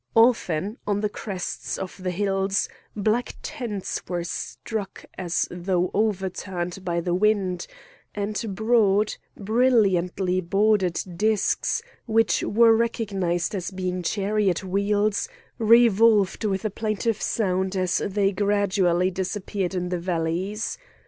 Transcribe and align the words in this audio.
Often, 0.15 0.79
on 0.87 1.01
the 1.01 1.09
crests 1.09 1.77
of 1.77 2.01
the 2.01 2.09
hills, 2.09 2.67
black 2.95 3.35
tents 3.43 4.01
were 4.07 4.23
struck 4.23 5.05
as 5.15 5.47
though 5.51 5.91
overturned 5.93 6.83
by 6.83 7.01
the 7.01 7.13
wind, 7.13 7.67
and 8.15 8.43
broad, 8.55 9.13
brilliantly 9.37 10.41
bordered 10.41 10.99
discs, 11.15 11.83
which 12.07 12.41
were 12.41 12.75
recognised 12.75 13.53
as 13.53 13.69
being 13.69 14.01
chariot 14.01 14.63
wheels, 14.63 15.29
revolved 15.59 16.45
with 16.45 16.65
a 16.65 16.71
plaintive 16.71 17.21
sound 17.21 17.75
as 17.75 18.01
they 18.03 18.31
gradually 18.31 19.11
disappeared 19.11 19.75
in 19.75 19.89
the 19.89 19.99
valleys. 19.99 20.79